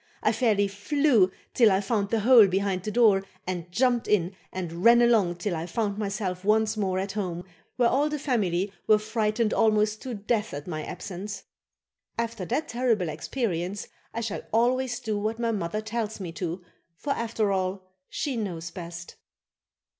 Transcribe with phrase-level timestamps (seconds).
[0.23, 4.83] I fairly flew till I found the hole behind the door and jumped in and
[4.83, 7.43] ran along till I found myself once more at home,
[7.75, 11.43] where all the family were frightened almost to death at my absence.
[12.17, 16.63] After that terrible experience I shall always do what my mother tells me to,
[16.97, 19.17] for after all, she knows best.